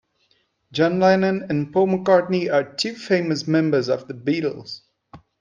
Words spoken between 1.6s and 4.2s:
Paul McCartney are two famous members of the